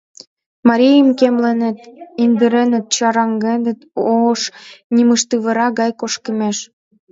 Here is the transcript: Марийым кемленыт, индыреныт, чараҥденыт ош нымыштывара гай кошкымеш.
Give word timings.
Марийым 0.67 1.09
кемленыт, 1.19 1.77
индыреныт, 2.23 2.85
чараҥденыт 2.95 3.79
ош 4.21 4.39
нымыштывара 4.95 5.67
гай 5.79 5.91
кошкымеш. 5.99 6.57